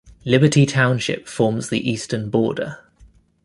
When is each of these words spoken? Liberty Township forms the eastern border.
Liberty 0.25 0.65
Township 0.65 1.27
forms 1.27 1.69
the 1.69 1.87
eastern 1.87 2.31
border. 2.31 2.79